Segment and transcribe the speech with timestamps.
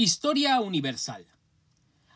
[0.00, 1.26] Historia universal.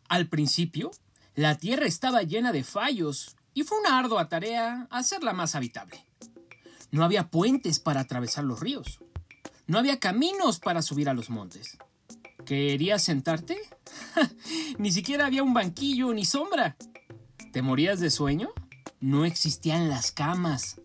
[0.08, 0.92] Al principio,
[1.34, 6.06] la Tierra estaba llena de fallos y fue una ardua tarea hacerla más habitable.
[6.92, 9.00] No había puentes para atravesar los ríos.
[9.66, 11.76] No había caminos para subir a los montes.
[12.46, 13.58] ¿Querías sentarte?
[14.78, 16.76] ni siquiera había un banquillo ni sombra.
[17.52, 18.50] ¿Te morías de sueño?
[19.00, 20.80] No existían las camas,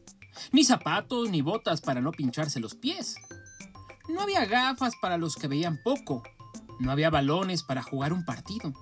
[0.52, 3.18] ni zapatos ni botas para no pincharse los pies.
[4.10, 6.24] No había gafas para los que veían poco.
[6.80, 8.74] No había balones para jugar un partido.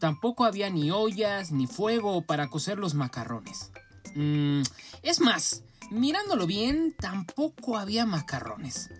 [0.00, 3.70] Tampoco había ni ollas ni fuego para cocer los macarrones.
[4.14, 4.62] Mm,
[5.02, 8.90] es más, mirándolo bien, tampoco había macarrones.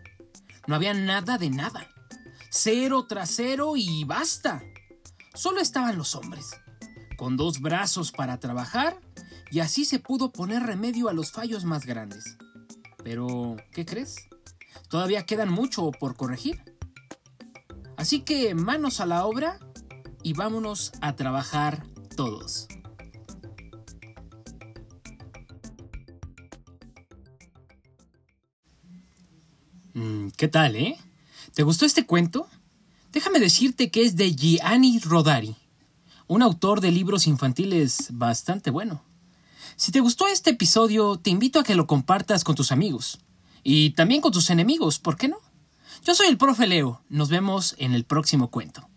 [0.66, 1.88] No había nada de nada.
[2.50, 4.62] Cero tras cero y basta.
[5.34, 6.50] Solo estaban los hombres,
[7.16, 9.00] con dos brazos para trabajar,
[9.50, 12.36] y así se pudo poner remedio a los fallos más grandes.
[13.02, 14.16] Pero, ¿qué crees?
[14.88, 16.71] Todavía quedan mucho por corregir.
[18.02, 19.60] Así que manos a la obra
[20.24, 21.86] y vámonos a trabajar
[22.16, 22.66] todos.
[29.94, 30.98] Mm, ¿Qué tal, eh?
[31.54, 32.48] ¿Te gustó este cuento?
[33.12, 35.54] Déjame decirte que es de Gianni Rodari,
[36.26, 39.04] un autor de libros infantiles bastante bueno.
[39.76, 43.20] Si te gustó este episodio, te invito a que lo compartas con tus amigos
[43.62, 45.51] y también con tus enemigos, ¿por qué no?
[46.04, 48.88] Yo soy el profe Leo, nos vemos en el próximo cuento.